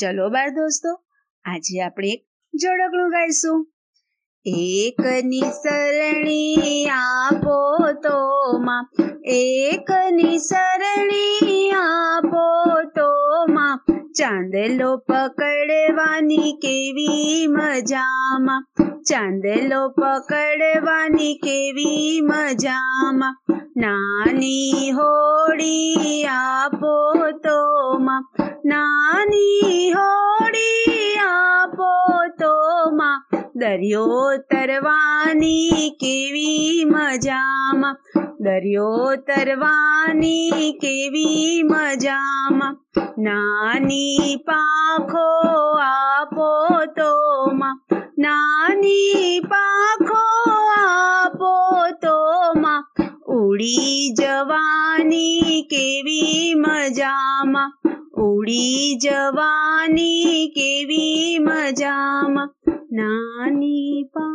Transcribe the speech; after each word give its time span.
ચલો 0.00 0.30
બાળ 0.30 0.50
દોસ્તો, 0.50 0.88
આજે 1.44 1.80
આપણે 1.80 2.08
એક 2.08 2.24
જોડકણું 2.54 3.10
ગાઈશું. 3.10 3.66
એકની 4.46 5.40
સરણી 5.40 6.86
આપો 6.86 7.78
તો 7.92 8.16
માં, 8.58 8.88
એકની 9.24 10.38
સરણી 10.38 11.70
આપો 11.70 12.44
તો 12.96 13.08
માં, 13.48 13.84
ચાંદલો 14.12 14.96
પકડવાની 14.96 16.52
કેવી 16.52 17.46
મજામાં, 17.46 18.66
ચાંદલો 19.02 19.88
પકડવાની 19.88 21.34
કેવી 21.34 22.20
મજામાં, 22.20 23.36
નાની 23.76 24.90
હોડી 24.90 26.24
આપો 26.24 27.09
નાની 28.64 29.92
હોડી 29.92 31.16
આપો 31.18 31.88
તો 32.38 32.90
માં 32.90 33.22
દરિયો 33.54 34.36
તરવાની 34.50 35.90
કેવી 35.90 36.84
મજામાં. 36.84 37.96
દરિયો 38.40 39.16
તરવાની 39.16 40.72
કેવી 40.72 41.62
મજામાં. 41.62 42.76
નાની 43.18 44.36
પાખો 44.36 45.26
આપો 45.80 46.50
તો 46.96 47.10
માં 47.52 47.78
નાની 48.18 49.40
પાખો 49.40 50.22
આપો 50.76 51.54
તો 52.00 52.16
માં 52.54 52.84
ઉડી 53.28 54.12
જવાની 54.12 55.62
કેવી 55.62 56.54
મજામાં. 56.54 57.72
ઉડી 58.20 58.96
જવાની 58.96 60.48
કેવી 60.48 61.38
મજામાં? 61.38 62.50
નાની 62.92 64.04
પા 64.04 64.29